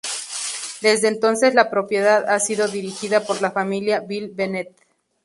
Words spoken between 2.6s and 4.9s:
dirigida por la Familia "Bill Bennett".